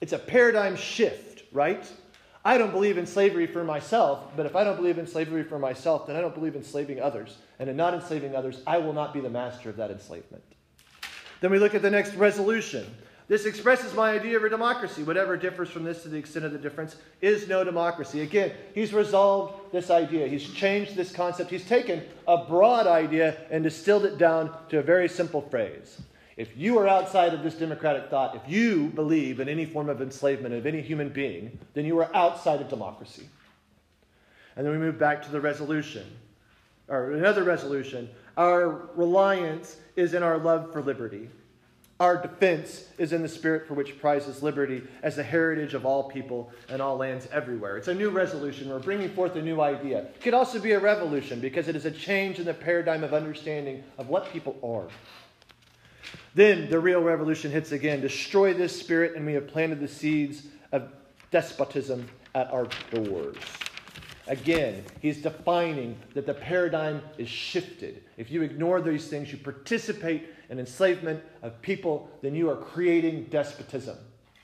It's 0.00 0.12
a 0.12 0.18
paradigm 0.18 0.76
shift, 0.76 1.44
right? 1.52 1.90
I 2.44 2.58
don't 2.58 2.72
believe 2.72 2.98
in 2.98 3.06
slavery 3.06 3.46
for 3.46 3.64
myself, 3.64 4.36
but 4.36 4.46
if 4.46 4.54
I 4.54 4.62
don't 4.62 4.76
believe 4.76 4.98
in 4.98 5.06
slavery 5.06 5.42
for 5.42 5.58
myself, 5.58 6.06
then 6.06 6.16
I 6.16 6.20
don't 6.20 6.34
believe 6.34 6.54
in 6.54 6.62
enslaving 6.62 7.00
others. 7.00 7.38
And 7.58 7.68
in 7.70 7.76
not 7.76 7.94
enslaving 7.94 8.36
others, 8.36 8.62
I 8.66 8.78
will 8.78 8.92
not 8.92 9.12
be 9.14 9.20
the 9.20 9.30
master 9.30 9.70
of 9.70 9.76
that 9.76 9.90
enslavement. 9.90 10.44
Then 11.40 11.50
we 11.50 11.58
look 11.58 11.74
at 11.74 11.82
the 11.82 11.90
next 11.90 12.14
resolution. 12.14 12.86
This 13.28 13.44
expresses 13.44 13.92
my 13.92 14.12
idea 14.12 14.36
of 14.36 14.44
a 14.44 14.48
democracy. 14.48 15.02
Whatever 15.02 15.36
differs 15.36 15.68
from 15.68 15.82
this 15.82 16.02
to 16.02 16.08
the 16.08 16.16
extent 16.16 16.44
of 16.44 16.52
the 16.52 16.58
difference 16.58 16.94
is 17.20 17.48
no 17.48 17.64
democracy. 17.64 18.20
Again, 18.20 18.52
he's 18.72 18.92
resolved 18.92 19.72
this 19.72 19.90
idea. 19.90 20.28
He's 20.28 20.48
changed 20.48 20.94
this 20.94 21.10
concept. 21.10 21.50
He's 21.50 21.66
taken 21.66 22.04
a 22.28 22.44
broad 22.44 22.86
idea 22.86 23.36
and 23.50 23.64
distilled 23.64 24.04
it 24.04 24.16
down 24.16 24.54
to 24.68 24.78
a 24.78 24.82
very 24.82 25.08
simple 25.08 25.40
phrase. 25.40 26.00
If 26.36 26.56
you 26.56 26.78
are 26.78 26.86
outside 26.86 27.34
of 27.34 27.42
this 27.42 27.54
democratic 27.54 28.10
thought, 28.10 28.36
if 28.36 28.42
you 28.46 28.88
believe 28.88 29.40
in 29.40 29.48
any 29.48 29.64
form 29.64 29.88
of 29.88 30.00
enslavement 30.00 30.54
of 30.54 30.66
any 30.66 30.80
human 30.80 31.08
being, 31.08 31.58
then 31.74 31.84
you 31.84 31.98
are 31.98 32.14
outside 32.14 32.60
of 32.60 32.68
democracy. 32.68 33.28
And 34.54 34.64
then 34.64 34.72
we 34.72 34.78
move 34.78 34.98
back 34.98 35.22
to 35.24 35.32
the 35.32 35.40
resolution, 35.40 36.04
or 36.88 37.12
another 37.12 37.42
resolution. 37.42 38.08
Our 38.36 38.90
reliance 38.94 39.76
is 39.96 40.14
in 40.14 40.22
our 40.22 40.38
love 40.38 40.72
for 40.72 40.82
liberty. 40.82 41.28
Our 41.98 42.20
defense 42.20 42.90
is 42.98 43.14
in 43.14 43.22
the 43.22 43.28
spirit 43.28 43.66
for 43.66 43.72
which 43.72 43.98
prizes 43.98 44.42
liberty 44.42 44.82
as 45.02 45.16
the 45.16 45.22
heritage 45.22 45.72
of 45.72 45.86
all 45.86 46.10
people 46.10 46.52
and 46.68 46.82
all 46.82 46.98
lands 46.98 47.26
everywhere. 47.32 47.78
It's 47.78 47.88
a 47.88 47.94
new 47.94 48.10
resolution. 48.10 48.68
We're 48.68 48.80
bringing 48.80 49.08
forth 49.08 49.34
a 49.36 49.42
new 49.42 49.62
idea. 49.62 50.00
It 50.00 50.20
could 50.20 50.34
also 50.34 50.60
be 50.60 50.72
a 50.72 50.78
revolution 50.78 51.40
because 51.40 51.68
it 51.68 51.76
is 51.76 51.86
a 51.86 51.90
change 51.90 52.38
in 52.38 52.44
the 52.44 52.52
paradigm 52.52 53.02
of 53.02 53.14
understanding 53.14 53.82
of 53.96 54.10
what 54.10 54.30
people 54.30 54.58
are. 54.62 54.88
Then 56.34 56.68
the 56.68 56.78
real 56.78 57.00
revolution 57.00 57.50
hits 57.50 57.72
again. 57.72 58.02
Destroy 58.02 58.52
this 58.52 58.78
spirit, 58.78 59.16
and 59.16 59.24
we 59.24 59.32
have 59.32 59.48
planted 59.48 59.80
the 59.80 59.88
seeds 59.88 60.42
of 60.72 60.90
despotism 61.30 62.06
at 62.34 62.52
our 62.52 62.68
doors. 62.90 63.36
Again, 64.28 64.82
he's 65.00 65.22
defining 65.22 65.96
that 66.14 66.26
the 66.26 66.34
paradigm 66.34 67.00
is 67.16 67.28
shifted. 67.28 68.02
If 68.16 68.30
you 68.30 68.42
ignore 68.42 68.80
these 68.80 69.06
things, 69.06 69.30
you 69.30 69.38
participate 69.38 70.30
in 70.50 70.58
enslavement 70.58 71.22
of 71.42 71.60
people, 71.62 72.10
then 72.22 72.34
you 72.34 72.50
are 72.50 72.56
creating 72.56 73.24
despotism. 73.24 73.96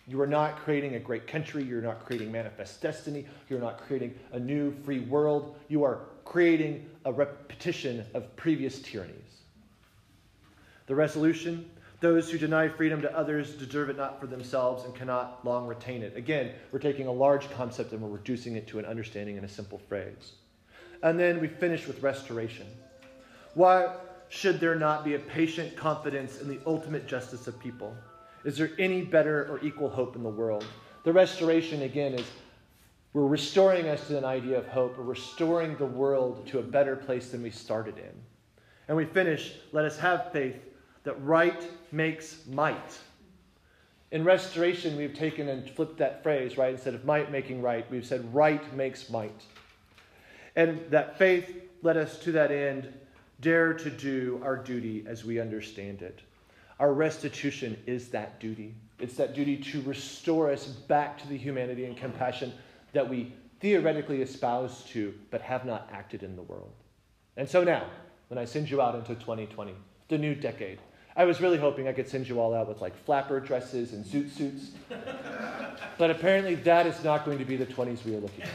You 0.06 0.20
are 0.20 0.26
not 0.26 0.56
creating 0.58 0.94
a 0.94 1.00
great 1.00 1.26
country. 1.26 1.64
You're 1.64 1.82
not 1.82 2.04
creating 2.04 2.30
manifest 2.30 2.80
destiny. 2.80 3.26
You're 3.48 3.60
not 3.60 3.80
creating 3.86 4.14
a 4.32 4.38
new 4.38 4.72
free 4.84 5.00
world. 5.00 5.56
You 5.68 5.84
are 5.84 6.00
creating 6.24 6.88
a 7.04 7.12
repetition 7.12 8.04
of 8.14 8.34
previous 8.36 8.80
tyrannies. 8.80 9.16
The 10.86 10.94
resolution 10.94 11.68
those 12.02 12.28
who 12.28 12.36
deny 12.36 12.68
freedom 12.68 13.00
to 13.00 13.16
others 13.16 13.54
deserve 13.54 13.88
it 13.88 13.96
not 13.96 14.20
for 14.20 14.26
themselves 14.26 14.84
and 14.84 14.94
cannot 14.94 15.38
long 15.44 15.68
retain 15.68 16.02
it. 16.02 16.16
Again, 16.16 16.50
we're 16.72 16.80
taking 16.80 17.06
a 17.06 17.12
large 17.12 17.48
concept 17.52 17.92
and 17.92 18.02
we're 18.02 18.08
reducing 18.08 18.56
it 18.56 18.66
to 18.66 18.80
an 18.80 18.84
understanding 18.84 19.36
in 19.36 19.44
a 19.44 19.48
simple 19.48 19.78
phrase. 19.78 20.32
And 21.04 21.18
then 21.18 21.40
we 21.40 21.46
finish 21.46 21.86
with 21.86 22.02
restoration. 22.02 22.66
Why 23.54 23.94
should 24.28 24.58
there 24.58 24.74
not 24.74 25.04
be 25.04 25.14
a 25.14 25.18
patient 25.20 25.76
confidence 25.76 26.40
in 26.40 26.48
the 26.48 26.58
ultimate 26.66 27.06
justice 27.06 27.46
of 27.46 27.58
people? 27.60 27.96
Is 28.44 28.58
there 28.58 28.72
any 28.80 29.02
better 29.02 29.48
or 29.48 29.64
equal 29.64 29.88
hope 29.88 30.16
in 30.16 30.24
the 30.24 30.28
world? 30.28 30.66
The 31.04 31.12
restoration, 31.12 31.82
again, 31.82 32.14
is 32.14 32.26
we're 33.12 33.26
restoring 33.26 33.86
us 33.86 34.08
to 34.08 34.18
an 34.18 34.24
idea 34.24 34.58
of 34.58 34.66
hope. 34.66 34.98
We're 34.98 35.04
restoring 35.04 35.76
the 35.76 35.86
world 35.86 36.48
to 36.48 36.58
a 36.58 36.62
better 36.62 36.96
place 36.96 37.30
than 37.30 37.44
we 37.44 37.50
started 37.50 37.96
in. 37.98 38.12
And 38.88 38.96
we 38.96 39.04
finish, 39.04 39.54
let 39.70 39.84
us 39.84 39.96
have 39.98 40.32
faith 40.32 40.56
that 41.04 41.22
right 41.22 41.68
makes 41.92 42.46
might. 42.46 42.98
In 44.10 44.24
restoration, 44.24 44.96
we've 44.96 45.14
taken 45.14 45.48
and 45.48 45.68
flipped 45.70 45.96
that 45.98 46.22
phrase, 46.22 46.58
right? 46.58 46.74
Instead 46.74 46.94
of 46.94 47.04
might 47.04 47.32
making 47.32 47.62
right, 47.62 47.90
we've 47.90 48.06
said 48.06 48.32
right 48.34 48.74
makes 48.76 49.08
might. 49.08 49.42
And 50.54 50.80
that 50.90 51.18
faith 51.18 51.62
led 51.82 51.96
us 51.96 52.18
to 52.20 52.32
that 52.32 52.50
end, 52.50 52.92
dare 53.40 53.72
to 53.72 53.90
do 53.90 54.40
our 54.44 54.56
duty 54.56 55.04
as 55.06 55.24
we 55.24 55.40
understand 55.40 56.02
it. 56.02 56.20
Our 56.78 56.92
restitution 56.92 57.76
is 57.86 58.08
that 58.08 58.38
duty. 58.38 58.74
It's 58.98 59.14
that 59.14 59.34
duty 59.34 59.56
to 59.56 59.80
restore 59.82 60.50
us 60.50 60.66
back 60.66 61.18
to 61.22 61.28
the 61.28 61.36
humanity 61.36 61.86
and 61.86 61.96
compassion 61.96 62.52
that 62.92 63.08
we 63.08 63.32
theoretically 63.60 64.20
espouse 64.20 64.84
to, 64.86 65.14
but 65.30 65.40
have 65.40 65.64
not 65.64 65.88
acted 65.92 66.22
in 66.22 66.36
the 66.36 66.42
world. 66.42 66.72
And 67.36 67.48
so 67.48 67.64
now, 67.64 67.86
when 68.28 68.38
I 68.38 68.44
send 68.44 68.68
you 68.68 68.82
out 68.82 68.94
into 68.94 69.14
2020, 69.14 69.74
the 70.08 70.18
new 70.18 70.34
decade, 70.34 70.78
I 71.14 71.24
was 71.24 71.40
really 71.40 71.58
hoping 71.58 71.88
I 71.88 71.92
could 71.92 72.08
send 72.08 72.28
you 72.28 72.40
all 72.40 72.54
out 72.54 72.68
with 72.68 72.80
like 72.80 72.96
flapper 73.04 73.38
dresses 73.38 73.92
and 73.92 74.04
zoot 74.04 74.30
suits. 74.34 74.70
but 75.98 76.10
apparently, 76.10 76.54
that 76.56 76.86
is 76.86 77.02
not 77.04 77.24
going 77.24 77.38
to 77.38 77.44
be 77.44 77.56
the 77.56 77.66
20s 77.66 78.04
we 78.04 78.16
are 78.16 78.20
looking 78.20 78.44
at. 78.44 78.48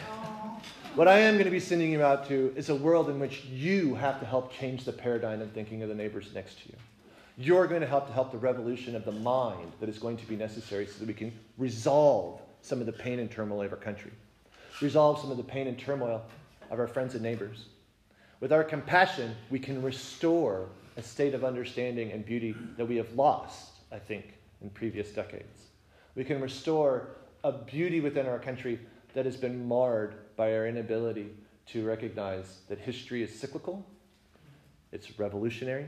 What 0.95 1.07
I 1.07 1.19
am 1.19 1.35
going 1.35 1.45
to 1.45 1.51
be 1.51 1.59
sending 1.59 1.91
you 1.91 2.01
out 2.01 2.27
to 2.29 2.51
is 2.55 2.69
a 2.69 2.75
world 2.75 3.09
in 3.09 3.19
which 3.19 3.45
you 3.45 3.93
have 3.95 4.19
to 4.19 4.25
help 4.25 4.51
change 4.51 4.83
the 4.83 4.91
paradigm 4.91 5.41
and 5.41 5.53
thinking 5.53 5.83
of 5.83 5.89
the 5.89 5.95
neighbors 5.95 6.31
next 6.33 6.59
to 6.63 6.69
you. 6.69 6.75
You're 7.37 7.67
going 7.67 7.81
to 7.81 7.87
help 7.87 8.07
to 8.07 8.13
help 8.13 8.31
the 8.31 8.39
revolution 8.39 8.95
of 8.95 9.05
the 9.05 9.11
mind 9.11 9.73
that 9.79 9.89
is 9.89 9.99
going 9.99 10.17
to 10.17 10.25
be 10.25 10.35
necessary 10.35 10.87
so 10.87 10.97
that 10.97 11.07
we 11.07 11.13
can 11.13 11.31
resolve 11.59 12.41
some 12.63 12.79
of 12.79 12.87
the 12.87 12.91
pain 12.91 13.19
and 13.19 13.29
turmoil 13.29 13.61
of 13.61 13.71
our 13.71 13.77
country, 13.77 14.11
resolve 14.81 15.19
some 15.19 15.29
of 15.29 15.37
the 15.37 15.43
pain 15.43 15.67
and 15.67 15.77
turmoil 15.77 16.23
of 16.71 16.79
our 16.79 16.87
friends 16.87 17.13
and 17.13 17.21
neighbors. 17.21 17.65
With 18.39 18.51
our 18.51 18.63
compassion, 18.63 19.35
we 19.51 19.59
can 19.59 19.83
restore 19.83 20.67
a 20.97 21.03
state 21.03 21.33
of 21.35 21.45
understanding 21.45 22.11
and 22.11 22.25
beauty 22.25 22.55
that 22.75 22.85
we 22.85 22.97
have 22.97 23.13
lost, 23.13 23.73
I 23.91 23.99
think, 23.99 24.33
in 24.61 24.69
previous 24.71 25.09
decades. 25.11 25.61
We 26.15 26.23
can 26.23 26.41
restore 26.41 27.09
a 27.43 27.51
beauty 27.51 28.01
within 28.01 28.25
our 28.25 28.39
country 28.39 28.79
that 29.13 29.25
has 29.25 29.37
been 29.37 29.67
marred 29.67 30.15
by 30.35 30.53
our 30.55 30.67
inability 30.67 31.29
to 31.67 31.85
recognize 31.85 32.61
that 32.67 32.79
history 32.79 33.21
is 33.21 33.39
cyclical, 33.39 33.85
it's 34.91 35.19
revolutionary. 35.19 35.87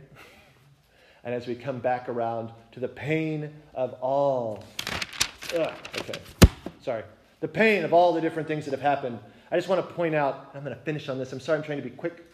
and 1.23 1.33
as 1.33 1.47
we 1.47 1.55
come 1.55 1.79
back 1.79 2.07
around 2.07 2.51
to 2.71 2.79
the 2.79 2.87
pain 2.87 3.51
of 3.73 3.93
all, 4.01 4.63
ugh, 5.57 5.73
okay, 5.97 6.19
sorry, 6.81 7.03
the 7.39 7.47
pain 7.47 7.83
of 7.83 7.93
all 7.93 8.13
the 8.13 8.21
different 8.21 8.47
things 8.47 8.65
that 8.65 8.71
have 8.71 8.81
happened, 8.81 9.17
I 9.51 9.55
just 9.55 9.67
want 9.67 9.87
to 9.87 9.93
point 9.95 10.13
out, 10.13 10.51
I'm 10.53 10.63
going 10.63 10.75
to 10.75 10.81
finish 10.83 11.09
on 11.09 11.17
this. 11.17 11.33
I'm 11.33 11.39
sorry, 11.39 11.57
I'm 11.57 11.63
trying 11.63 11.79
to 11.79 11.83
be 11.83 11.89
quick. 11.89 12.25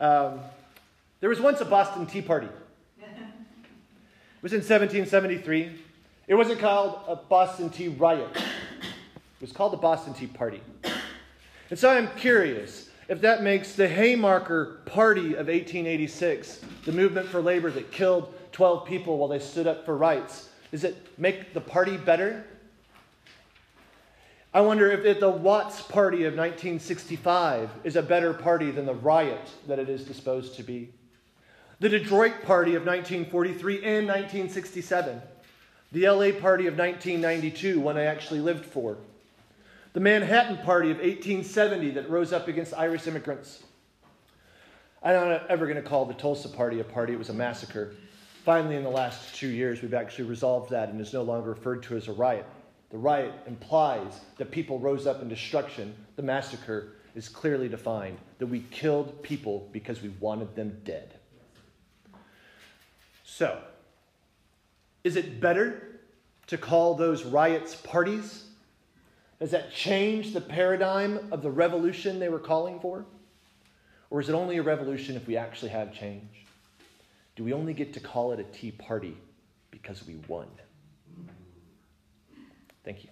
Um, 0.00 0.40
there 1.22 1.28
was 1.28 1.40
once 1.40 1.60
a 1.60 1.64
Boston 1.64 2.04
Tea 2.04 2.20
Party. 2.20 2.48
It 2.98 4.42
was 4.42 4.52
in 4.52 4.58
1773. 4.58 5.70
It 6.26 6.34
wasn't 6.34 6.58
called 6.58 6.98
a 7.06 7.14
Boston 7.14 7.70
Tea 7.70 7.88
Riot, 7.88 8.28
it 8.34 9.40
was 9.40 9.52
called 9.52 9.72
the 9.72 9.76
Boston 9.76 10.14
Tea 10.14 10.26
Party. 10.26 10.60
And 11.70 11.78
so 11.78 11.88
I'm 11.88 12.08
curious 12.16 12.90
if 13.06 13.20
that 13.20 13.44
makes 13.44 13.76
the 13.76 13.86
Haymarket 13.86 14.84
Party 14.84 15.34
of 15.34 15.46
1886, 15.46 16.64
the 16.86 16.92
movement 16.92 17.28
for 17.28 17.40
labor 17.40 17.70
that 17.70 17.92
killed 17.92 18.34
12 18.50 18.84
people 18.84 19.16
while 19.16 19.28
they 19.28 19.38
stood 19.38 19.68
up 19.68 19.86
for 19.86 19.96
rights, 19.96 20.48
does 20.72 20.82
it 20.82 21.06
make 21.18 21.54
the 21.54 21.60
party 21.60 21.96
better? 21.96 22.44
I 24.52 24.60
wonder 24.60 24.90
if 24.90 25.20
the 25.20 25.30
Watts 25.30 25.82
Party 25.82 26.24
of 26.24 26.34
1965 26.34 27.70
is 27.84 27.94
a 27.94 28.02
better 28.02 28.34
party 28.34 28.72
than 28.72 28.86
the 28.86 28.94
riot 28.94 29.50
that 29.68 29.78
it 29.78 29.88
is 29.88 30.02
disposed 30.04 30.56
to 30.56 30.64
be 30.64 30.92
the 31.82 31.88
Detroit 31.88 32.44
Party 32.44 32.76
of 32.76 32.86
1943 32.86 33.74
and 33.78 34.06
1967, 34.06 35.20
the 35.90 36.08
LA 36.08 36.30
Party 36.30 36.68
of 36.68 36.78
1992, 36.78 37.80
one 37.80 37.98
I 37.98 38.04
actually 38.04 38.38
lived 38.38 38.64
for, 38.64 38.98
the 39.92 39.98
Manhattan 39.98 40.58
Party 40.58 40.92
of 40.92 40.98
1870 40.98 41.90
that 41.90 42.08
rose 42.08 42.32
up 42.32 42.46
against 42.46 42.72
Irish 42.74 43.08
immigrants. 43.08 43.64
I'm 45.02 45.28
not 45.28 45.50
ever 45.50 45.66
going 45.66 45.74
to 45.74 45.82
call 45.82 46.04
the 46.04 46.14
Tulsa 46.14 46.48
Party 46.48 46.78
a 46.78 46.84
party, 46.84 47.14
it 47.14 47.18
was 47.18 47.30
a 47.30 47.34
massacre. 47.34 47.96
Finally, 48.44 48.76
in 48.76 48.84
the 48.84 48.88
last 48.88 49.34
two 49.34 49.48
years, 49.48 49.82
we've 49.82 49.92
actually 49.92 50.28
resolved 50.28 50.70
that 50.70 50.90
and 50.90 51.00
is 51.00 51.12
no 51.12 51.22
longer 51.22 51.50
referred 51.50 51.82
to 51.82 51.96
as 51.96 52.06
a 52.06 52.12
riot. 52.12 52.46
The 52.90 52.98
riot 52.98 53.32
implies 53.48 54.20
that 54.38 54.52
people 54.52 54.78
rose 54.78 55.08
up 55.08 55.20
in 55.20 55.28
destruction. 55.28 55.96
The 56.14 56.22
massacre 56.22 56.92
is 57.16 57.28
clearly 57.28 57.68
defined 57.68 58.18
that 58.38 58.46
we 58.46 58.60
killed 58.70 59.20
people 59.24 59.68
because 59.72 60.00
we 60.00 60.10
wanted 60.20 60.54
them 60.54 60.80
dead. 60.84 61.18
So, 63.34 63.58
is 65.04 65.16
it 65.16 65.40
better 65.40 66.00
to 66.48 66.58
call 66.58 66.94
those 66.94 67.24
riots 67.24 67.74
parties? 67.74 68.44
Does 69.40 69.52
that 69.52 69.72
change 69.72 70.34
the 70.34 70.40
paradigm 70.42 71.32
of 71.32 71.40
the 71.40 71.50
revolution 71.50 72.18
they 72.18 72.28
were 72.28 72.38
calling 72.38 72.78
for? 72.78 73.06
Or 74.10 74.20
is 74.20 74.28
it 74.28 74.34
only 74.34 74.58
a 74.58 74.62
revolution 74.62 75.16
if 75.16 75.26
we 75.26 75.38
actually 75.38 75.70
have 75.70 75.94
change? 75.94 76.44
Do 77.34 77.42
we 77.42 77.54
only 77.54 77.72
get 77.72 77.94
to 77.94 78.00
call 78.00 78.32
it 78.32 78.38
a 78.38 78.44
tea 78.44 78.72
party 78.72 79.16
because 79.70 80.06
we 80.06 80.16
won? 80.28 80.48
Thank 82.84 83.02
you. 83.02 83.08